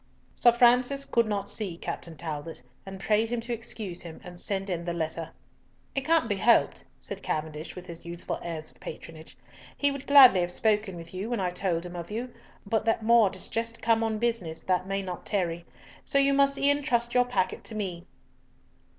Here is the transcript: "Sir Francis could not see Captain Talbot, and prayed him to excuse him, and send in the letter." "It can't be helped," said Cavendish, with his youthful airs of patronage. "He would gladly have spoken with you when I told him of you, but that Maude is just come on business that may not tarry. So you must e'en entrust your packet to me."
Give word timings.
"Sir 0.33 0.51
Francis 0.51 1.05
could 1.05 1.27
not 1.27 1.47
see 1.47 1.77
Captain 1.77 2.17
Talbot, 2.17 2.63
and 2.87 2.99
prayed 2.99 3.29
him 3.29 3.39
to 3.41 3.53
excuse 3.53 4.01
him, 4.01 4.19
and 4.23 4.39
send 4.39 4.67
in 4.67 4.83
the 4.83 4.95
letter." 4.95 5.29
"It 5.93 6.05
can't 6.05 6.27
be 6.27 6.37
helped," 6.37 6.83
said 6.97 7.21
Cavendish, 7.21 7.75
with 7.75 7.85
his 7.85 8.03
youthful 8.03 8.39
airs 8.41 8.71
of 8.71 8.79
patronage. 8.79 9.37
"He 9.77 9.91
would 9.91 10.07
gladly 10.07 10.41
have 10.41 10.51
spoken 10.51 10.95
with 10.95 11.13
you 11.13 11.29
when 11.29 11.39
I 11.39 11.51
told 11.51 11.85
him 11.85 11.95
of 11.95 12.09
you, 12.09 12.31
but 12.65 12.83
that 12.85 13.03
Maude 13.05 13.35
is 13.35 13.47
just 13.47 13.79
come 13.83 14.03
on 14.03 14.17
business 14.17 14.63
that 14.63 14.87
may 14.87 15.03
not 15.03 15.23
tarry. 15.23 15.65
So 16.03 16.17
you 16.17 16.33
must 16.33 16.57
e'en 16.57 16.77
entrust 16.79 17.13
your 17.13 17.25
packet 17.25 17.63
to 17.65 17.75
me." 17.75 18.07